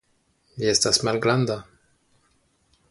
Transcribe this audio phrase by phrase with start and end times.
[0.61, 1.59] Vi estas malgranda.